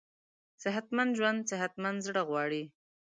[0.63, 2.63] صحتمند ژوند صحتمند زړه غواړي.